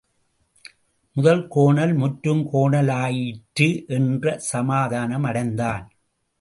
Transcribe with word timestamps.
முதல் 1.15 1.47
கோணல் 1.47 1.93
முற்றும் 1.93 2.41
கோணலாயிற்று 2.53 3.87
என்ற 3.87 4.37
சமாதானம் 4.37 5.23
அடைந்தான். 5.23 5.85